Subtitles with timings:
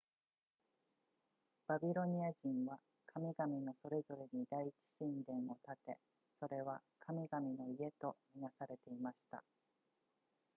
[1.67, 5.99] バビロニア人は神々のそれぞれに第一神殿を建て
[6.39, 9.43] それは神々の家とみなされていました